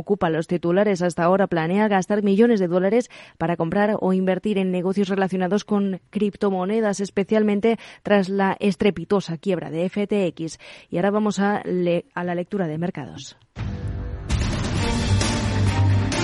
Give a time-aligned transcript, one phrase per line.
[0.00, 4.70] ocupa los titulares hasta ahora, planea gastar millones de dólares para comprar o invertir en
[4.70, 10.58] negocios relacionados con criptomonedas, especialmente tras la estrepitosa quiebra de FTX.
[10.90, 13.36] Y ahora vamos a, la lectura de mercados.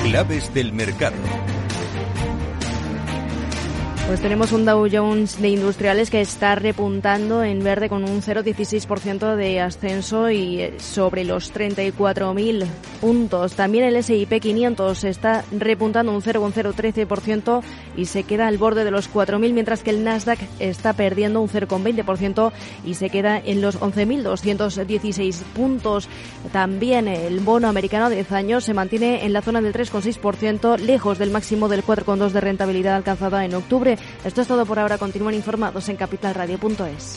[0.03, 1.17] Claves del mercado.
[4.07, 9.35] Pues tenemos un Dow Jones de industriales que está repuntando en verde con un 0,16%
[9.35, 12.67] de ascenso y eh, sobre los 34.000
[13.01, 13.55] puntos.
[13.55, 17.63] También el S&P 500 está repuntando un 0,013%
[17.97, 21.49] y se queda al borde de los 4.000, mientras que el Nasdaq está perdiendo un
[21.49, 22.53] 0,20%
[22.85, 26.09] y se queda en los 11.216 puntos.
[26.53, 31.19] También el bono americano de 10 años se mantiene en la zona del 3,6%, lejos
[31.19, 34.99] del máximo del 4,2% de rentabilidad alcanzada en octubre esto es todo por ahora.
[34.99, 37.17] Continúen informados en capitalradio.es.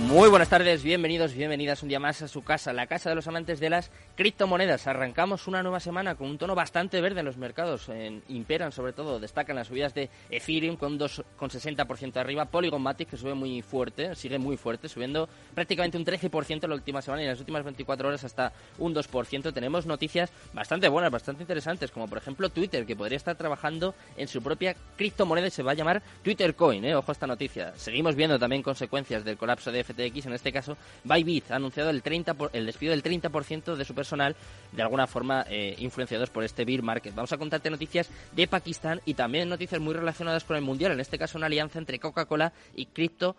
[0.00, 3.28] Muy buenas tardes, bienvenidos, bienvenidas un día más a su casa, la casa de los
[3.28, 4.86] amantes de las criptomonedas.
[4.86, 7.88] Arrancamos una nueva semana con un tono bastante verde en los mercados.
[7.90, 13.18] En, imperan sobre todo, destacan las subidas de Ethereum con 2,60% arriba, Polygon Matic que
[13.18, 17.26] sube muy fuerte, sigue muy fuerte, subiendo prácticamente un 13% en la última semana y
[17.26, 19.52] en las últimas 24 horas hasta un 2%.
[19.52, 24.26] Tenemos noticias bastante buenas, bastante interesantes, como por ejemplo Twitter, que podría estar trabajando en
[24.26, 26.84] su propia criptomoneda y se va a llamar Twitter Coin.
[26.86, 26.96] ¿eh?
[26.96, 27.74] Ojo a esta noticia.
[27.76, 32.36] Seguimos viendo también consecuencias del colapso de En este caso Bybit, ha anunciado el, 30
[32.52, 34.36] el despido del 30% de su personal,
[34.72, 37.14] de alguna forma eh, influenciados por este bear market.
[37.14, 41.00] Vamos a contarte noticias de Pakistán y también noticias muy relacionadas con el Mundial, en
[41.00, 43.36] este caso una alianza entre Coca-Cola y Crypto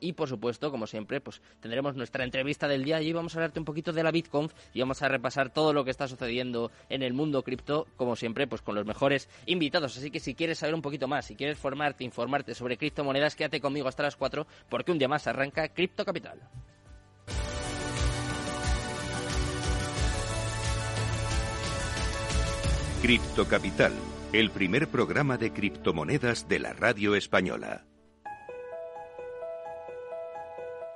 [0.00, 3.58] y por supuesto, como siempre, pues tendremos nuestra entrevista del día y vamos a hablarte
[3.58, 7.02] un poquito de la BitConf y vamos a repasar todo lo que está sucediendo en
[7.02, 9.96] el mundo cripto, como siempre, pues con los mejores invitados.
[9.96, 13.60] Así que si quieres saber un poquito más, si quieres formarte, informarte sobre criptomonedas, quédate
[13.60, 16.40] conmigo hasta las 4 porque un día más arranca Cripto Capital.
[23.00, 23.92] Cripto Capital,
[24.32, 27.84] el primer programa de criptomonedas de la radio española.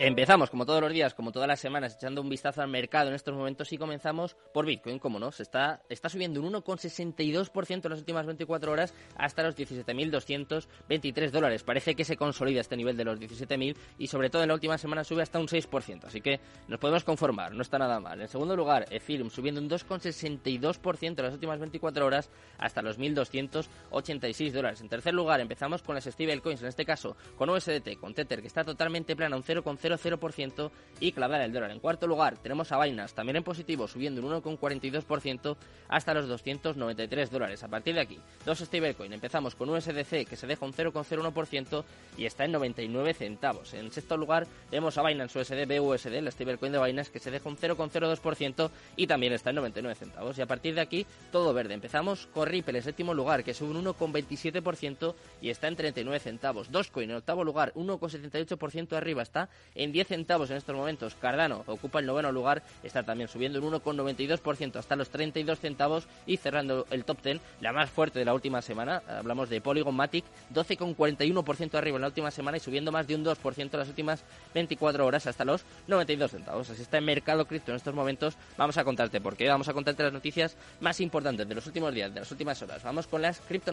[0.00, 3.16] Empezamos, como todos los días, como todas las semanas, echando un vistazo al mercado en
[3.16, 7.90] estos momentos y comenzamos por Bitcoin, como no, se está, está subiendo un 1,62% en
[7.90, 11.64] las últimas 24 horas hasta los 17.223 dólares.
[11.64, 14.78] Parece que se consolida este nivel de los 17.000 y sobre todo en la última
[14.78, 16.38] semana sube hasta un 6%, así que
[16.68, 18.20] nos podemos conformar, no está nada mal.
[18.20, 24.52] En segundo lugar, Ethereum subiendo un 2,62% en las últimas 24 horas hasta los 1.286
[24.52, 24.80] dólares.
[24.80, 28.46] En tercer lugar, empezamos con las stablecoins, en este caso con USDT, con Tether, que
[28.46, 31.70] está totalmente plana, un 0,0 0,00% y clavar el dólar.
[31.70, 35.56] En cuarto lugar tenemos a Binance, también en positivo, subiendo un 1,42%
[35.88, 37.62] hasta los 293 dólares.
[37.62, 39.12] A partir de aquí, dos stablecoin.
[39.12, 41.84] Empezamos con USDC, que se deja un 0,01%
[42.16, 43.74] y está en 99 centavos.
[43.74, 47.48] En sexto lugar tenemos a Binance USD, BUSD, la stablecoin de Binance, que se deja
[47.48, 50.38] un 0,02% y también está en 99 centavos.
[50.38, 51.74] Y a partir de aquí, todo verde.
[51.74, 56.70] Empezamos con Ripple en séptimo lugar, que sube un 1,27% y está en 39 centavos.
[56.70, 61.14] Dogecoin en octavo lugar, 1,78% arriba, está en 10 centavos en estos momentos.
[61.14, 66.36] Cardano ocupa el noveno lugar, está también subiendo un 1,92% hasta los 32 centavos y
[66.36, 69.02] cerrando el top 10, la más fuerte de la última semana.
[69.08, 73.24] Hablamos de Polygon Matic, 12,41% arriba en la última semana y subiendo más de un
[73.24, 76.68] 2% en las últimas 24 horas hasta los 92 centavos.
[76.70, 78.36] Así está el mercado cripto en estos momentos.
[78.56, 81.94] Vamos a contarte por qué, vamos a contarte las noticias más importantes de los últimos
[81.94, 82.82] días, de las últimas horas.
[82.82, 83.72] Vamos con las cripto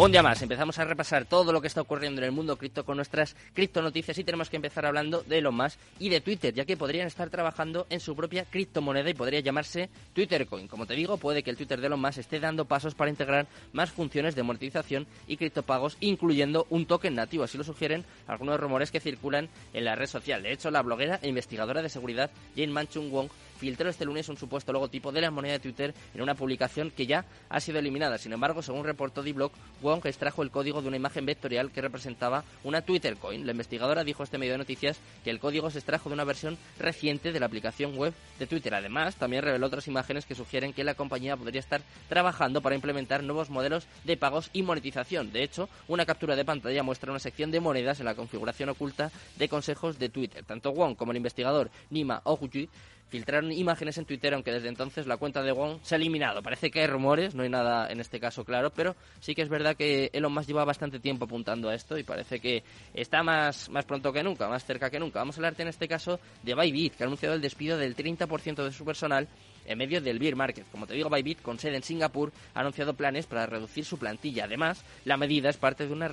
[0.00, 2.86] Un día más, empezamos a repasar todo lo que está ocurriendo en el mundo cripto
[2.86, 6.64] con nuestras criptonoticias y tenemos que empezar hablando de Elon Musk y de Twitter, ya
[6.64, 10.68] que podrían estar trabajando en su propia criptomoneda y podría llamarse Twitter Coin.
[10.68, 13.46] Como te digo, puede que el Twitter de Elon Musk esté dando pasos para integrar
[13.74, 17.44] más funciones de monetización y criptopagos, incluyendo un token nativo.
[17.44, 20.42] Así lo sugieren algunos rumores que circulan en la red social.
[20.42, 23.28] De hecho, la bloguera e investigadora de seguridad Jane Manchung Wong
[23.60, 27.06] filtró este lunes un supuesto logotipo de la moneda de Twitter en una publicación que
[27.06, 28.16] ya ha sido eliminada.
[28.16, 29.52] Sin embargo, según reportó D-Block,
[29.82, 33.44] Wong extrajo el código de una imagen vectorial que representaba una Twitter coin.
[33.44, 36.24] La investigadora dijo a este medio de noticias que el código se extrajo de una
[36.24, 38.74] versión reciente de la aplicación web de Twitter.
[38.74, 43.22] Además, también reveló otras imágenes que sugieren que la compañía podría estar trabajando para implementar
[43.22, 45.32] nuevos modelos de pagos y monetización.
[45.32, 49.10] De hecho, una captura de pantalla muestra una sección de monedas en la configuración oculta
[49.36, 50.44] de consejos de Twitter.
[50.44, 52.68] Tanto Wong como el investigador Nima Ojuji
[53.10, 56.42] filtraron imágenes en Twitter, aunque desde entonces la cuenta de Wong se ha eliminado.
[56.42, 59.48] Parece que hay rumores, no hay nada en este caso claro, pero sí que es
[59.48, 62.62] verdad que Elon Musk lleva bastante tiempo apuntando a esto y parece que
[62.94, 65.18] está más, más pronto que nunca, más cerca que nunca.
[65.18, 68.64] Vamos a hablarte en este caso de Bybit, que ha anunciado el despido del 30%
[68.64, 69.28] de su personal
[69.70, 70.66] en medio del beer market.
[70.70, 74.44] Como te digo, Bybit, con sede en Singapur, ha anunciado planes para reducir su plantilla.
[74.44, 76.10] Además, la medida es parte de una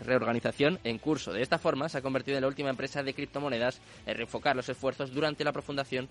[0.00, 1.32] reorganización en curso.
[1.32, 4.68] De esta forma, se ha convertido en la última empresa de criptomonedas en reenfocar los
[4.68, 6.08] esfuerzos durante la profundización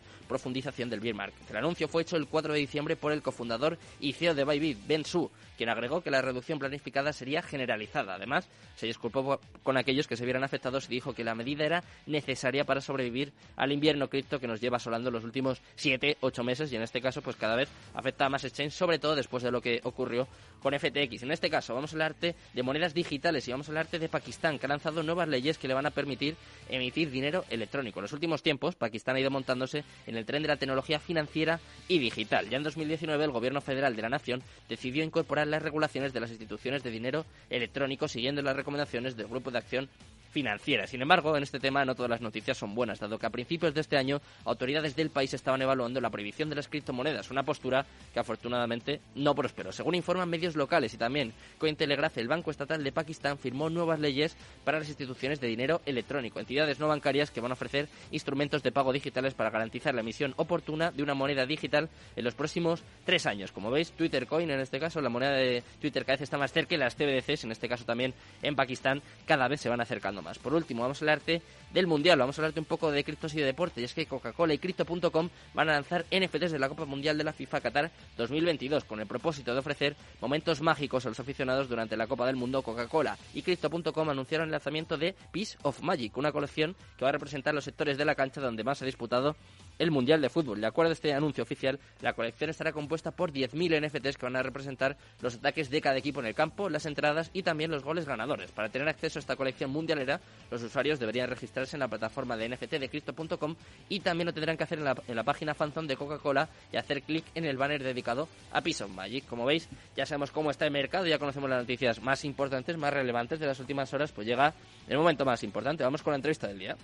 [0.90, 1.50] del beer market.
[1.50, 4.88] El anuncio fue hecho el 4 de diciembre por el cofundador y CEO de Bybit,
[4.88, 8.16] Ben Su, quien agregó que la reducción planificada sería generalizada.
[8.16, 11.84] Además, se disculpó con aquellos que se vieran afectados y dijo que la medida era
[12.06, 16.76] necesaria para sobrevivir al invierno cripto que nos lleva asolando los últimos 7-8 meses y
[16.76, 19.62] en este caso pues cada vez afecta a más exchange, sobre todo después de lo
[19.62, 20.28] que ocurrió
[20.62, 21.24] con FTX.
[21.24, 24.60] En este caso vamos a hablarte de monedas digitales y vamos a hablarte de Pakistán,
[24.60, 26.36] que ha lanzado nuevas leyes que le van a permitir
[26.70, 28.00] emitir dinero electrónico.
[28.00, 31.60] En los últimos tiempos, Pakistán ha ido montándose en el tren de la tecnología financiera
[31.88, 32.50] y digital.
[32.50, 36.30] Ya en 2019 el gobierno federal de la nación decidió incorporar las regulaciones de las
[36.30, 39.90] instituciones de dinero electrónico siguiendo las recomendaciones del Grupo de Acción
[40.38, 40.86] financiera.
[40.86, 43.74] Sin embargo, en este tema no todas las noticias son buenas, dado que a principios
[43.74, 47.88] de este año autoridades del país estaban evaluando la prohibición de las criptomonedas, una postura
[48.14, 49.72] que afortunadamente no prosperó.
[49.72, 54.38] Según informan medios locales y también Cointelegraph, el Banco Estatal de Pakistán firmó nuevas leyes
[54.64, 58.72] para las instituciones de dinero electrónico, entidades no bancarias que van a ofrecer instrumentos de
[58.72, 63.26] pago digitales para garantizar la emisión oportuna de una moneda digital en los próximos tres
[63.26, 63.52] años.
[63.52, 66.54] Como veis, Twitter Coin, en este caso, la moneda de Twitter cada vez está más
[66.54, 68.14] cerca y las CBDCs, en este caso también
[68.44, 70.27] en Pakistán, cada vez se van acercando más.
[70.38, 71.42] Por último, vamos a hablarte
[71.72, 74.06] del Mundial, vamos a hablarte un poco de criptos y de deporte, y es que
[74.06, 77.92] Coca-Cola y Crypto.com van a lanzar NFTs de la Copa Mundial de la FIFA Qatar
[78.18, 82.36] 2022, con el propósito de ofrecer momentos mágicos a los aficionados durante la Copa del
[82.36, 82.58] Mundo.
[82.62, 83.18] Coca-Cola.
[83.34, 87.54] Y Crypto.com anunciaron el lanzamiento de Piece of Magic, una colección que va a representar
[87.54, 89.36] los sectores de la cancha donde más se ha disputado
[89.80, 90.62] el Mundial de Fútbol.
[90.62, 94.36] De acuerdo a este anuncio oficial, la colección estará compuesta por 10.000 NFTs que van
[94.36, 97.84] a representar los ataques de cada equipo en el campo, las entradas y también los
[97.84, 98.52] goles ganadores.
[98.52, 100.20] Para tener acceso a esta colección mundialera,
[100.52, 103.56] los usuarios deberían registrarse en la plataforma de NFT de Crypto.com
[103.90, 107.26] y también lo tendrán que hacer en la, página fanzone de Coca-Cola y hacer clic
[107.36, 109.26] en el banner dedicado a Piece Magic.
[109.28, 112.94] Como veis, ya sabemos cómo está el mercado, ya conocemos las noticias más importantes, más
[112.94, 114.54] relevantes de las últimas horas, pues llega
[114.88, 115.84] el momento más importante.
[115.84, 116.78] Vamos con la entrevista del día.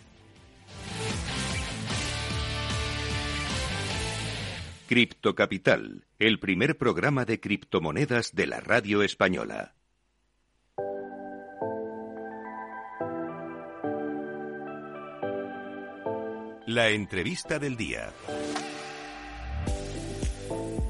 [4.93, 9.73] Cripto Capital, el primer programa de criptomonedas de la radio española.
[16.67, 18.13] La entrevista del día.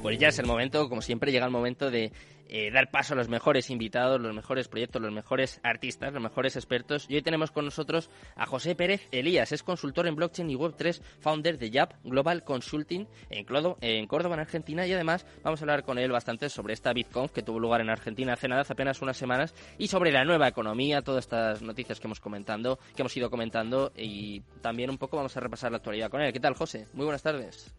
[0.04, 2.12] Pues ya es el momento, como siempre, llega el momento de
[2.50, 6.56] eh, dar paso a los mejores invitados, los mejores proyectos, los mejores artistas, los mejores
[6.56, 7.06] expertos.
[7.08, 11.00] Y hoy tenemos con nosotros a José Pérez Elías, es consultor en blockchain y Web3,
[11.20, 13.46] founder de YAP Global Consulting en,
[13.80, 14.86] en Córdoba, en Argentina.
[14.86, 17.88] Y además vamos a hablar con él bastante sobre esta BitConf que tuvo lugar en
[17.88, 21.98] Argentina hace nada, hace apenas unas semanas, y sobre la nueva economía, todas estas noticias
[21.98, 25.78] que hemos comentando, que hemos ido comentando, y también un poco vamos a repasar la
[25.78, 26.30] actualidad con él.
[26.30, 26.88] ¿Qué tal, José?
[26.92, 27.74] Muy buenas tardes.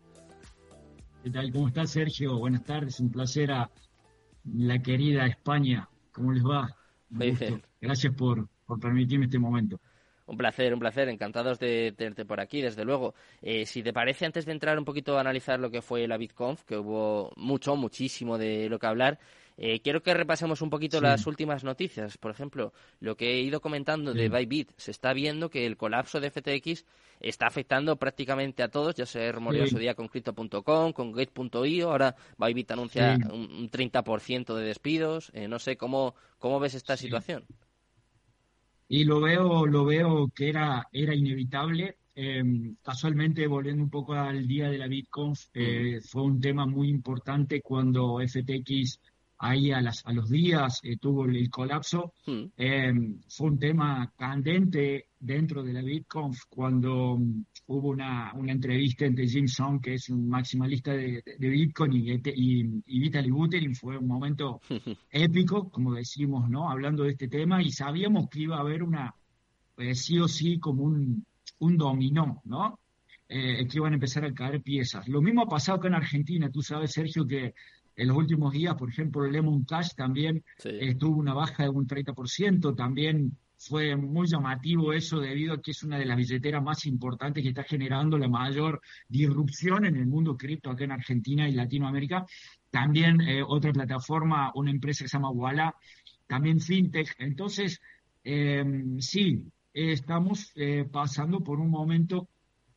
[1.26, 1.52] ¿Qué tal?
[1.52, 2.38] ¿Cómo estás, Sergio?
[2.38, 3.00] Buenas tardes.
[3.00, 3.68] Un placer a
[4.54, 5.90] la querida España.
[6.12, 6.70] ¿Cómo les va?
[7.82, 9.82] Gracias por, por permitirme este momento.
[10.28, 11.10] Un placer, un placer.
[11.10, 13.16] Encantados de tenerte por aquí, desde luego.
[13.42, 16.18] Eh, si te parece, antes de entrar un poquito a analizar lo que fue la
[16.18, 19.18] BitConf, que hubo mucho, muchísimo de lo que hablar,
[19.58, 22.18] eh, quiero que repasemos un poquito las últimas noticias.
[22.18, 24.72] Por ejemplo, lo que he ido comentando de Bybit.
[24.76, 26.86] Se está viendo que el colapso de FTX
[27.22, 28.96] está afectando prácticamente a todos.
[28.96, 31.92] Ya se rumoreó su día con Crypto.com, con Gate.io.
[31.92, 35.32] Ahora Bybit anuncia un, 30% de despidos.
[35.34, 37.46] Eh, no sé, ¿cómo, ¿cómo ves esta situación?
[38.88, 41.98] Y lo veo, lo veo que era, era inevitable.
[42.14, 46.90] Em, casualmente, volviendo un poco al día de la BitConf, eh, fue un tema muy
[46.90, 49.00] importante cuando FTX
[49.48, 52.14] ahí a, las, a los días eh, tuvo el, colapso.
[52.58, 59.06] Em, fue un tema candente dentro de la BitConf cuando mm, hubo una, una, entrevista
[59.06, 63.76] entre Jim Song, que es un maximalista de, Bitcoin, y, y, y, Vitaly Buterin.
[63.76, 64.62] Fue un momento
[65.12, 66.70] épico, como decimos, ¿no?
[66.70, 69.14] Hablando de este tema, y sabíamos que iba a haber una,
[69.76, 71.26] pues, sí o sí, como un,
[71.60, 72.80] un dominó, ¿no?
[73.28, 75.08] eh, que iban a empezar a caer piezas.
[75.08, 76.50] Lo mismo ha pasado acá en Argentina.
[76.52, 77.54] Tú sabes, Sergio, que
[77.96, 81.88] en los últimos días, por ejemplo, Lemon Cash también eh, tuvo una baja de un
[81.88, 82.76] 30%.
[82.76, 87.42] También fue muy llamativo eso debido a que es una de las billeteras más importantes
[87.42, 92.26] que está generando la mayor disrupción en el mundo cripto acá en Argentina y Latinoamérica.
[92.70, 95.74] También eh, otra plataforma, una empresa que se llama Walla,
[96.28, 97.16] también FinTech.
[97.20, 97.82] Entonces,
[98.24, 102.28] em, sí, estamos eh, pasando por un momento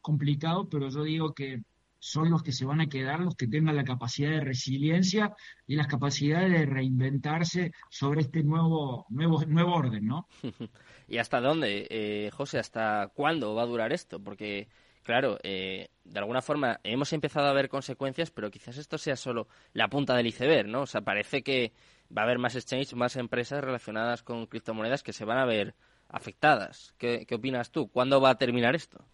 [0.00, 1.62] complicado, pero yo digo que
[1.98, 5.34] son los que se van a quedar los que tengan la capacidad de resiliencia
[5.66, 10.28] y las capacidades de reinventarse sobre este nuevo, nuevo, nuevo orden, ¿no?
[11.08, 12.58] ¿Y hasta dónde, eh, José?
[12.58, 14.22] ¿Hasta cuándo va a durar esto?
[14.22, 14.68] Porque,
[15.02, 19.48] claro, eh, de alguna forma hemos empezado a ver consecuencias, pero quizás esto sea solo
[19.72, 20.82] la punta del iceberg, ¿no?
[20.82, 21.72] O sea, parece que
[22.16, 25.74] va a haber más exchange, más empresas relacionadas con criptomonedas que se van a ver
[26.08, 26.94] afectadas.
[26.98, 27.88] ¿Qué, qué opinas tú?
[27.88, 29.04] ¿Cuándo va a terminar esto?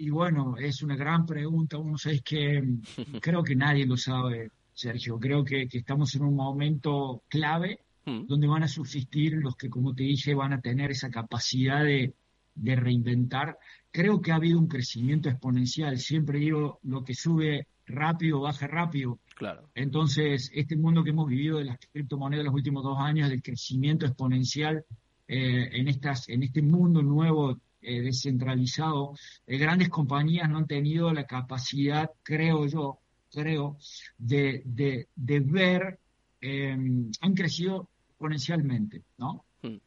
[0.00, 1.76] Y bueno, es una gran pregunta.
[1.76, 2.62] Uno sabe que
[3.20, 5.18] creo que nadie lo sabe, Sergio.
[5.18, 8.26] Creo que, estamos en un momento clave hmm.
[8.26, 12.14] donde van a subsistir los que, como te dije, van a tener esa capacidad de,
[12.54, 13.58] reinventar.
[13.90, 15.98] Creo que ha habido un crecimiento exponencial.
[15.98, 19.18] Siempre digo, lo que sube rápido, baja rápido.
[19.34, 19.68] Claro.
[19.74, 24.06] Entonces, este mundo que hemos vivido de las criptomonedas los últimos dos años, del crecimiento
[24.06, 24.84] exponencial
[25.26, 29.14] eh, en, estas, en este mundo nuevo eh, descentralizado,
[29.46, 32.98] eh, grandes compañías no han tenido la capacidad, creo yo,
[33.30, 33.78] creo,
[34.16, 36.00] de, de, ver,
[36.40, 39.44] em, han crecido exponencialmente, ¿no?
[39.62, 39.78] Hmm.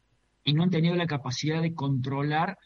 [0.44, 2.58] Y no han tenido la capacidad de controlar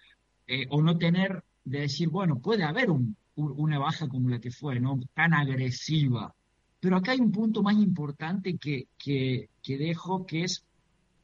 [0.47, 2.89] eh, o no tener, de decir, bueno, puede haber
[3.35, 5.01] una baja como la que fue, ¿no?
[5.13, 6.35] Tan agresiva.
[6.79, 10.65] Pero acá hay un punto más importante que, que, que dejo, que es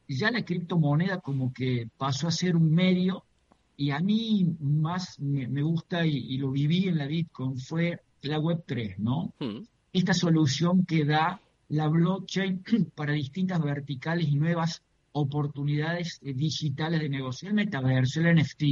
[0.07, 3.23] ya la criptomoneda como que pasó a ser un medio
[3.77, 8.97] y a mí más me, gusta y, lo viví en la Bitcoin fue la Web3,
[8.97, 9.33] ¿no?
[9.39, 9.63] Hmm.
[9.91, 12.63] Esta solución que da la blockchain
[12.95, 14.81] para distintas verticales y nuevas
[15.13, 18.63] oportunidades eh, digitales de negocio, el metaverso, el NFT,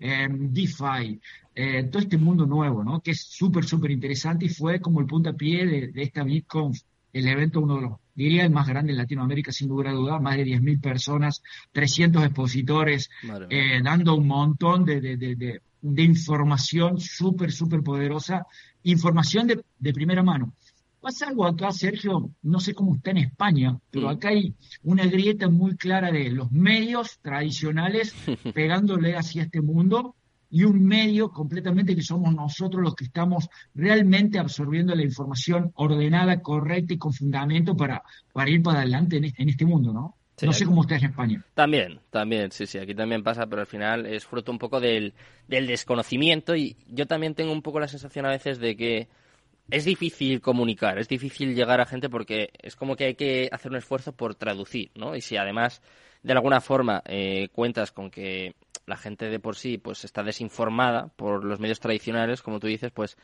[0.00, 1.20] eh, DeFi,
[1.54, 3.00] eh, todo este mundo nuevo, ¿no?
[3.00, 6.72] Que es súper, súper interesante y fue como el puntapié de, de esta Bitcoin,
[7.14, 10.20] el evento, uno de los diría el más grande en Latinoamérica, sin duda a duda,
[10.20, 11.42] más de 10.000 personas,
[11.72, 13.10] 300 expositores,
[13.50, 18.46] eh, dando un montón de, de, de, de información súper, súper poderosa,
[18.84, 20.54] información de, primera mano.
[21.00, 24.10] Pasa algo acá, Sergio, no sé cómo está en España, pero mm.
[24.10, 28.14] acá hay una grieta muy clara de los medios tradicionales
[28.54, 30.14] pegándole hacia este mundo
[30.54, 36.40] y un medio completamente que somos nosotros los que estamos realmente absorbiendo la información ordenada,
[36.42, 40.14] correcta y con fundamento para, para ir para adelante en este, en este mundo, ¿no?
[40.40, 41.44] no sé cómo está en España.
[41.54, 45.14] También, también, sí, sí, aquí también pasa, pero al final es fruto un poco del,
[45.48, 49.08] del desconocimiento y yo también tengo un poco la sensación a veces de que
[49.70, 53.72] es difícil comunicar, es difícil llegar a gente porque es como que hay que hacer
[53.72, 55.16] un esfuerzo por traducir, ¿no?
[55.16, 55.82] Y si además
[56.22, 58.54] de alguna forma eh, cuentas con que
[58.86, 62.92] la gente de por sí pues está desinformada por los medios tradicionales, como tú dices,
[62.92, 63.16] pues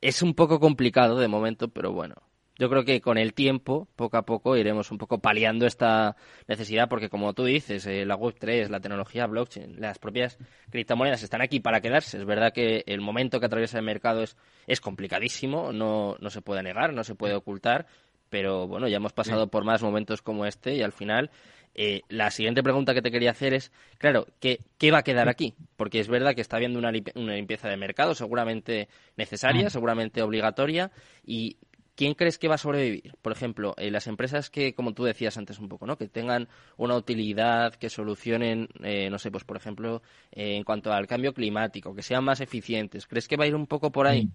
[0.00, 2.16] es un poco complicado de momento, pero bueno,
[2.56, 6.88] yo creo que con el tiempo, poco a poco, iremos un poco paliando esta necesidad,
[6.88, 10.38] porque como tú dices, eh, la Web3, la tecnología blockchain, las propias
[10.70, 12.18] criptomonedas están aquí para quedarse.
[12.18, 14.36] Es verdad que el momento que atraviesa el mercado es,
[14.68, 17.86] es complicadísimo, no, no se puede negar, no se puede ocultar,
[18.28, 21.30] pero bueno, ya hemos pasado por más momentos como este y al final
[21.74, 25.28] eh, la siguiente pregunta que te quería hacer es, claro, ¿qué, ¿qué, va a quedar
[25.28, 25.54] aquí?
[25.76, 30.92] Porque es verdad que está habiendo una, limpieza de mercado, seguramente necesaria, seguramente obligatoria,
[31.26, 31.56] y
[31.96, 33.14] ¿quién crees que va a sobrevivir?
[33.22, 35.98] Por ejemplo, eh, las empresas que, como tú decías antes un poco, ¿no?
[35.98, 40.00] Que tengan una utilidad, que solucionen, eh, no sé, pues por ejemplo,
[40.30, 43.06] en cuanto al cambio climático, que sean más eficientes.
[43.08, 44.28] ¿Crees que va a ir un poco por ahí?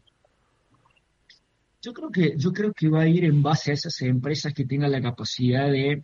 [1.81, 4.65] Yo creo que, yo creo que va a ir en base a esas empresas que
[4.65, 6.03] tengan la capacidad de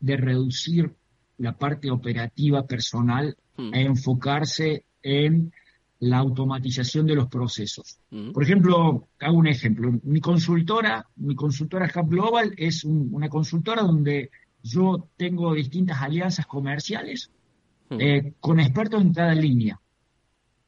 [0.00, 0.94] de reducir
[1.38, 3.74] la parte operativa personal hmm.
[3.74, 5.52] e enfocarse en
[5.98, 7.98] la automatización de los procesos.
[8.10, 8.32] Hmm.
[8.32, 9.92] Por ejemplo, hago un ejemplo.
[10.02, 14.30] Mi consultora, mi consultora Hub Global es una consultora donde
[14.62, 17.30] yo tengo distintas alianzas comerciales
[17.90, 18.00] hmm.
[18.00, 19.80] eh, con expertos en cada línea,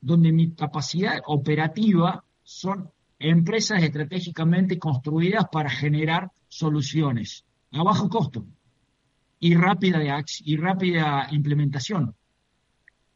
[0.01, 8.47] donde mi capacidad operativa son empresas estratégicamente construidas para generar soluciones a bajo costo
[9.41, 12.15] y rápida, de, y rápida implementación.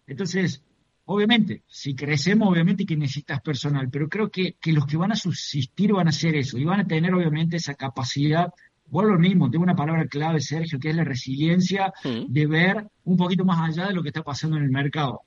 [0.07, 0.62] Entonces,
[1.05, 5.17] obviamente, si crecemos, obviamente que necesitas personal, pero creo que, que los que van a
[5.17, 8.52] subsistir van a hacer eso y van a tener obviamente esa capacidad
[8.93, 13.17] Vuelvo lo mismo, tengo una palabra clave, Sergio, que es la resiliencia de ver un
[13.17, 15.23] poquito más allá de lo que está pasando en el mercado.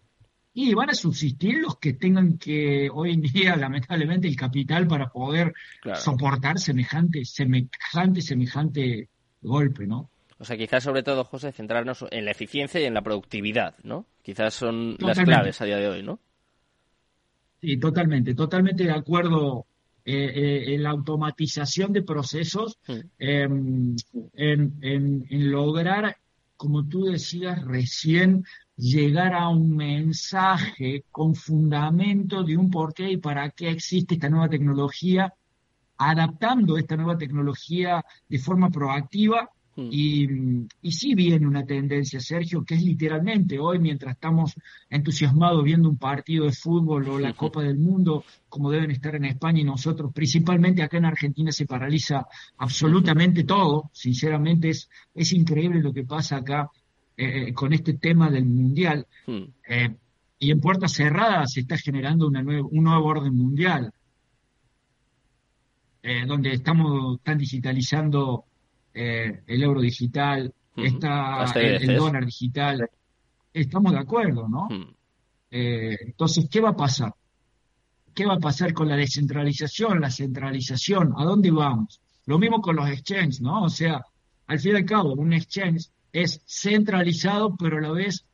[0.54, 5.10] y van a subsistir los que tengan que hoy en día, lamentablemente, el capital para
[5.10, 5.52] poder
[5.96, 9.10] soportar semejante, semejante, semejante
[9.42, 10.12] golpe, ¿no?
[10.46, 14.06] O sea, quizás sobre todo, José, centrarnos en la eficiencia y en la productividad, ¿no?
[14.22, 16.20] Quizás son las claves a día de hoy, ¿no?
[17.62, 19.66] Sí, totalmente, totalmente de acuerdo
[20.06, 22.78] eh, eh, en la automatización de procesos,
[23.18, 23.96] em,
[24.36, 26.16] en, en, lograr,
[26.56, 28.46] como tú decías recién,
[28.78, 34.30] llegar a un mensaje con fundamento de un por qué y para qué existe esta
[34.30, 35.34] nueva tecnología,
[35.98, 39.50] adaptando esta nueva tecnología de forma proactiva.
[39.75, 39.89] Hmm.
[39.91, 40.27] Y,
[40.82, 44.55] y sí viene una tendencia, Sergio, que es literalmente hoy, mientras estamos
[44.89, 49.25] entusiasmados viendo un partido de fútbol o la Copa del Mundo, como deben estar en
[49.25, 52.25] España y nosotros, principalmente acá en Argentina se paraliza
[52.58, 53.89] absolutamente todo.
[53.94, 56.70] Sinceramente es, es increíble lo que pasa acá
[57.17, 59.05] eh, con este tema del mundial.
[59.27, 59.44] Hmm.
[59.67, 59.96] Eh,
[60.39, 63.91] y en puertas cerradas se está generando una un nuevo orden mundial,
[66.03, 68.46] eh, donde estamos tan digitalizando
[68.96, 72.90] el euro digital, está el, dólar digital.
[73.54, 74.68] Estamos de acuerdo, ¿no?
[74.70, 74.96] Hmm.
[75.50, 77.14] entonces, ¿qué va a pasar?
[78.14, 81.14] ¿Qué va a pasar con la descentralización, la centralización?
[81.18, 82.00] ¿A dónde vamos?
[82.25, 83.64] Lo mismo con los exchanges, ¿no?
[83.64, 84.02] O sea,
[84.48, 88.25] al fin y al cabo, un exchange es centralizado, pero a la vez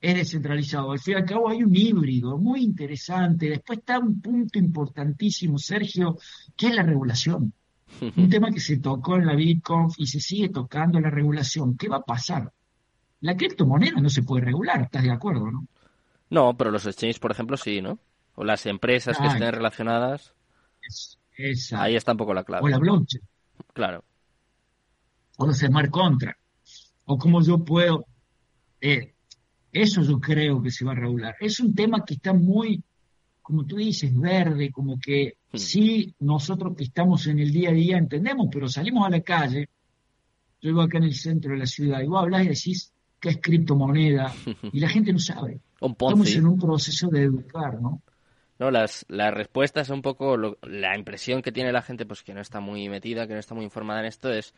[0.00, 0.92] es descentralizado.
[0.92, 3.50] Al fin y al cabo hay un híbrido muy interesante.
[3.50, 6.18] Después está un punto importantísimo, Sergio,
[6.56, 7.52] que es la regulación.
[8.00, 11.76] Un tema que se tocó en la Bitcoin y se sigue tocando la regulación.
[11.76, 12.52] ¿Qué va a pasar?
[13.20, 15.66] La criptomoneda no se puede regular, ¿estás de acuerdo, no?
[16.30, 17.98] No, pero los exchanges, por ejemplo, sí, ¿no?
[18.34, 20.34] O las empresas que estén relacionadas.
[21.72, 22.64] ahí está un poco la clave.
[22.64, 23.22] O la blockchain.
[23.72, 24.04] Claro.
[25.38, 28.06] O los smart contracts o cómo yo puedo...
[28.80, 29.14] Eh,
[29.72, 31.36] eso yo creo que se va a regular.
[31.40, 32.82] Es un tema que está muy,
[33.42, 35.37] como tú dices, verde, como que.
[35.54, 39.68] Sí, nosotros que estamos en el día a día entendemos, pero salimos a la calle,
[40.60, 43.30] yo vivo acá en el centro de la ciudad, y vos hablas y decís que
[43.30, 44.32] es criptomoneda,
[44.72, 45.60] y la gente no sabe.
[45.80, 48.02] Estamos en un proceso de educar, ¿no?
[48.58, 52.40] No, las, las respuestas, un poco la impresión que tiene la gente, pues que no
[52.40, 54.52] está muy metida, que no está muy informada en esto, es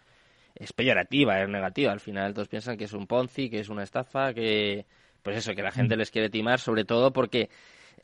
[0.55, 1.93] es peyorativa, es negativa.
[1.93, 4.87] Al final todos piensan que es un Ponzi, que es una estafa, que
[5.23, 5.99] pues eso, que la gente mm.
[5.99, 7.51] les quiere timar, sobre todo porque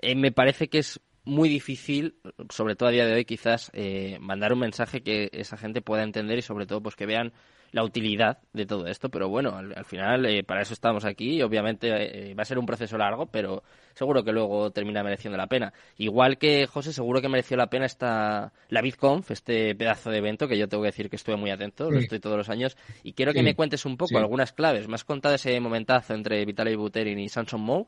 [0.01, 2.15] eh, me parece que es muy difícil,
[2.51, 6.05] sobre todo a día de hoy, quizás eh, mandar un mensaje que esa gente pueda
[6.05, 7.33] entender y sobre todo pues que vean
[7.73, 11.37] la utilidad de todo esto, pero bueno, al, final eh, para eso estamos aquí.
[11.37, 15.37] Y obviamente eh, va a ser un proceso largo, pero seguro que luego termina mereciendo
[15.37, 15.73] la pena.
[15.99, 20.47] Igual que José, seguro que mereció la pena esta la BitConf, este pedazo de evento
[20.47, 23.15] que yo tengo que decir que estuve muy atento, lo estoy todos los años y
[23.15, 24.89] quiero que me cuentes un poco algunas claves.
[24.89, 27.87] Me has contado ese momentazo entre Vitaly Buterin y Samson Moe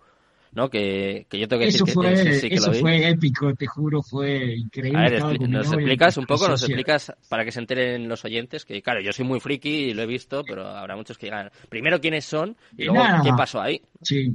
[0.52, 0.68] ¿no?
[0.70, 4.02] Que, que yo tengo que eso decir fue, que sí, eso fue épico, te juro,
[4.02, 4.98] fue increíble.
[4.98, 8.82] A ver, nos explicas un poco, nos explicas para que se enteren los oyentes, que
[8.82, 12.00] claro, yo soy muy friki y lo he visto, pero habrá muchos que digan, primero
[12.00, 13.80] quiénes son y luego qué pasó ahí.
[14.02, 14.32] Sí.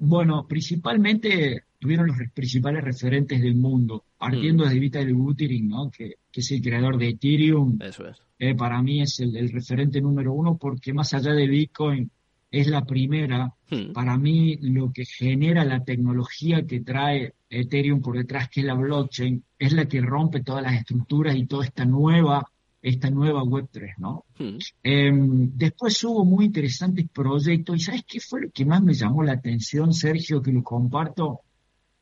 [0.00, 4.68] Bueno, principalmente tuvieron los principales referentes del mundo, partiendo mm.
[4.68, 5.90] de Vitalik Buterin, ¿no?
[5.90, 7.78] Que, que, es el creador de Ethereum.
[7.80, 8.18] Eso es.
[8.38, 12.10] Eh, para mí es el, el referente número uno porque más allá de Bitcoin,
[12.50, 13.54] es la primera.
[13.70, 13.92] Hmm.
[13.92, 18.74] Para mí, lo que genera la tecnología que trae Ethereum por detrás, que es la
[18.74, 23.94] blockchain, es la que rompe todas las estructuras y toda esta nueva, esta nueva Web3,
[23.98, 24.24] ¿no?
[24.38, 24.58] Hmm.
[24.82, 29.22] Em, después hubo muy interesantes proyectos, y ¿sabes qué fue lo que más me llamó
[29.22, 31.40] la atención, Sergio, que lo comparto?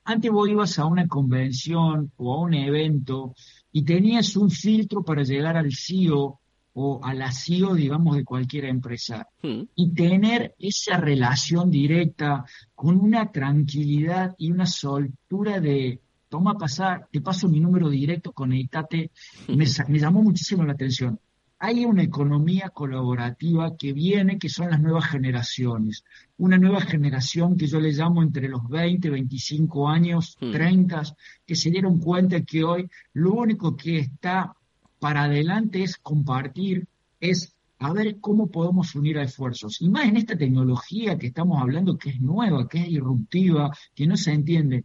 [0.05, 3.35] Antes vos ibas a una convención o a un evento
[3.73, 6.39] y tenías un filtro para llegar al CEO
[6.79, 9.27] o al CEO, digamos, de cualquier empresa.
[9.43, 9.63] Hmm.
[9.75, 17.23] Y tener esa relación directa con una tranquilidad y una soltura de, toma pasar, te
[17.23, 19.11] paso mi número directo, conectate,
[19.49, 21.19] me, me llamó muchísimo la atención.
[21.59, 26.05] Hay una economía colaborativa que viene, que son las nuevas generaciones.
[26.37, 31.05] Una nueva generación que yo le llamo entre los 20, 25 años, 30, hmm.
[31.47, 34.56] que se dieron cuenta que hoy lo único que está
[34.99, 36.87] para adelante es compartir,
[37.21, 39.81] es a ver cómo podemos unir esfuerzos.
[39.81, 44.07] Y más en esta tecnología que estamos hablando, que es nueva, que es disruptiva, que
[44.07, 44.85] no se entiende.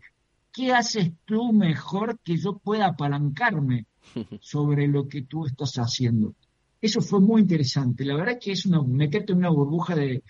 [0.51, 3.85] ¿Qué haces tú mejor que yo pueda apalancarme
[4.41, 6.35] sobre lo que tú estás haciendo?
[6.81, 8.03] Eso fue muy interesante.
[8.03, 10.23] La verdad que es una, meterte en una burbuja de,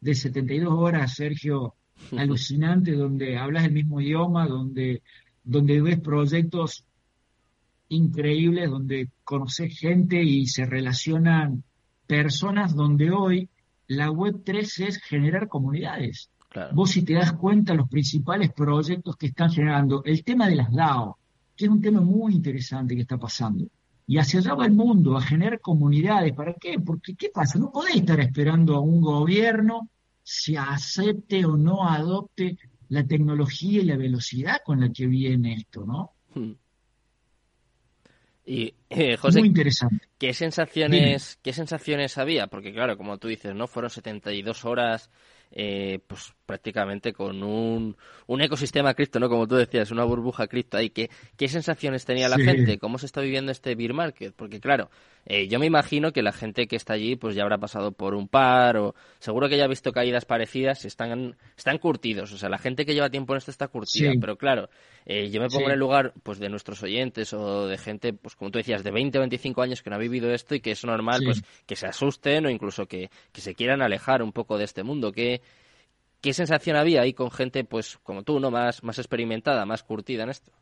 [0.00, 1.74] de 72 horas, Sergio,
[2.16, 5.02] alucinante, donde hablas el mismo idioma, donde,
[5.44, 6.84] donde ves proyectos
[7.88, 11.64] increíbles donde conoces gente y se relacionan
[12.06, 13.48] personas donde hoy
[13.86, 16.30] la web 3 es generar comunidades.
[16.72, 20.72] Vos si te das cuenta los principales proyectos que están generando, el tema de las
[20.72, 21.18] DAO,
[21.54, 23.66] que es un tema muy interesante que está pasando.
[24.06, 26.32] Y hacia allá va el mundo, a generar comunidades.
[26.32, 26.80] ¿Para qué?
[26.80, 27.58] Porque, ¿qué pasa?
[27.58, 29.90] No podés estar esperando a un gobierno
[30.22, 32.56] si acepte o no adopte
[32.88, 36.12] la tecnología y la velocidad con la que viene esto, ¿no?
[36.34, 36.52] Hmm.
[38.48, 40.08] Y eh, José, Muy interesante.
[40.18, 42.46] ¿qué sensaciones, ¿qué sensaciones había?
[42.46, 43.66] Porque claro, como tú dices, ¿no?
[43.66, 45.10] Fueron 72 horas
[45.50, 49.28] eh, pues prácticamente con un, un ecosistema cripto, ¿no?
[49.28, 50.90] Como tú decías, una burbuja cripto ahí.
[50.90, 52.78] ¿Qué, qué sensaciones tenía la gente?
[52.78, 54.34] ¿Cómo se está viviendo este beer market?
[54.34, 54.90] Porque claro,
[55.26, 58.14] eh, yo me imagino que la gente que está allí pues ya habrá pasado por
[58.14, 62.32] un par o seguro que ya ha visto caídas parecidas y están, están curtidos.
[62.32, 64.12] O sea, la gente que lleva tiempo en esto está curtida.
[64.18, 64.70] Pero claro,
[65.04, 68.36] eh, yo me pongo en el lugar pues de nuestros oyentes o de gente, pues
[68.36, 70.70] como tú decías, de 20 o 25 años que no ha vivido esto y que
[70.70, 74.56] es normal pues que se asusten o incluso que, que se quieran alejar un poco
[74.56, 75.12] de este mundo.
[75.12, 75.37] ¿Qué,
[76.20, 78.50] ¿Qué sensación había ahí con gente, pues, como tú, ¿no?
[78.50, 80.52] Más, más experimentada, más curtida en esto.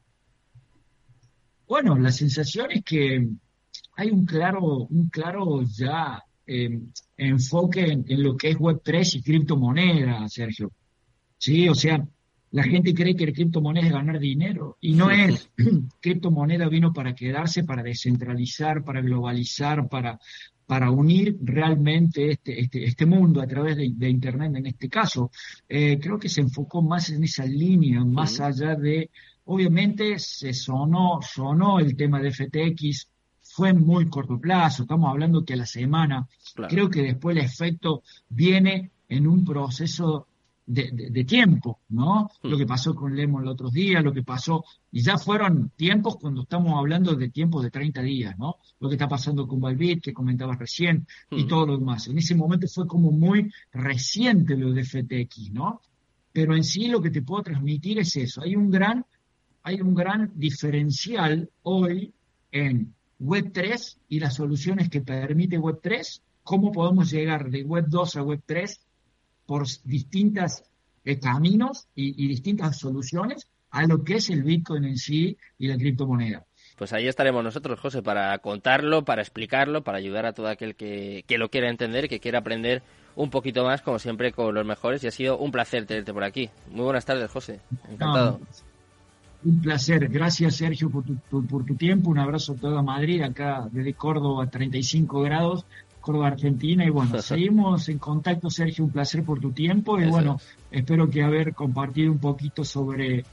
[1.67, 3.27] Bueno, la sensación es que
[3.97, 10.33] hay un claro, un claro ya em, enfoque en, lo que es Web3 y criptomonedas,
[10.33, 10.71] Sergio.
[11.39, 12.07] Sí, o sea,
[12.51, 15.51] la gente cree que el criptomoneda es ganar dinero y no es.
[16.01, 20.19] criptomoneda vino para quedarse, para descentralizar, para globalizar, para,
[20.67, 25.31] para unir realmente este, este, este mundo a través de, Internet en este caso.
[25.69, 29.11] Eh, creo que se enfocó más en esa línea, más allá de,
[29.45, 33.09] obviamente se sonó, sonó el tema de FTX,
[33.43, 36.29] fue en muy corto plazo, estamos hablando que a la semana,
[36.69, 40.27] creo que después el efecto viene en un proceso
[40.67, 42.31] de, tiempo, ¿no?
[42.43, 42.49] Mm.
[42.49, 46.17] Lo que pasó con Lemon los otros días, lo que pasó, y ya fueron tiempos
[46.17, 48.57] cuando estamos hablando de tiempos de 30 días, ¿no?
[48.81, 51.49] Lo que está pasando con Balbit, que comentabas recién, y mm.
[51.49, 52.09] todo lo demás.
[52.09, 55.81] En ese momento fue como muy reciente lo de FTX, ¿no?
[56.33, 58.43] Pero en sí lo que te puedo transmitir es eso.
[58.43, 59.07] Hay un gran,
[59.63, 62.13] hay un gran diferencial hoy
[62.51, 68.79] en Web3 y las soluciones que permite Web3, cómo podemos llegar de Web2 a Web3
[69.47, 70.63] por distintos
[71.05, 75.77] eh, caminos y, distintas soluciones a lo que es el Bitcoin en sí y la
[75.77, 76.45] criptomoneda.
[76.77, 81.25] Pues ahí estaremos nosotros, José, para contarlo, para explicarlo, para ayudar a todo aquel que,
[81.27, 82.83] que lo quiera entender, que quiera aprender
[83.15, 85.03] un poquito más, como siempre, con los mejores.
[85.03, 86.51] Y ha sido un placer tenerte por aquí.
[86.71, 87.61] Muy buenas tardes, José.
[87.91, 88.41] Encantado.
[89.45, 90.09] un placer.
[90.09, 92.11] Gracias, Sergio, por tu, por tu tiempo.
[92.11, 95.65] Un abrazo a toda Madrid, acá desde Córdoba a 35 grados.
[96.07, 96.85] Córdoba, Argentina.
[96.85, 98.85] Y bueno, seguimos en contacto, Sergio.
[98.85, 99.99] Un placer por tu tiempo.
[99.99, 100.41] Y bueno,
[100.71, 103.25] espero que haber compartido un poquito sobre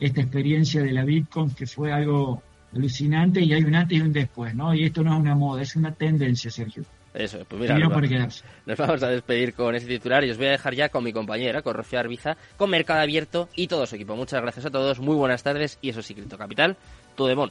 [0.00, 2.42] esta experiencia de la Bitcoin, que fue algo
[2.74, 4.74] alucinante y hay un antes y un después, ¿no?
[4.74, 6.84] Y esto no es una moda, es una tendencia, Sergio.
[7.12, 10.52] Eso, pues mira, nos, nos, vamos a despedir con ese titular y os voy a
[10.52, 14.16] dejar ya con mi compañera, con Rocío Arbiza, con Mercado Abierto y todo su equipo.
[14.16, 16.74] Muchas gracias a todos, muy buenas tardes y eso sí, Cripto Capital,
[17.14, 17.50] tu demon.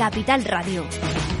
[0.00, 1.39] Capital Radio.